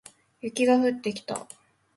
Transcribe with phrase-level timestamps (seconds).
[0.41, 1.47] 雪が降ってきた